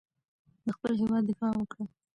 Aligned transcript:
د 0.65 0.67
خپل 0.75 0.91
هېواد 1.01 1.23
دفاع 1.29 1.51
وکړه. 1.57 1.85